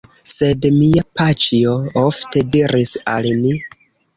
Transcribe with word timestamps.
Sed 0.35 0.63
mia 0.77 1.03
paĉjo 1.19 1.75
ofte 2.05 2.45
diris 2.57 2.95
al 3.17 3.33
ni: 3.45 3.57